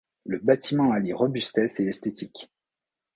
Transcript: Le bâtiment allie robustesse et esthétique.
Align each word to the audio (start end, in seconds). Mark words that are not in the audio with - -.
Le 0.25 0.39
bâtiment 0.39 0.93
allie 0.93 1.13
robustesse 1.13 1.79
et 1.79 1.85
esthétique. 1.85 2.49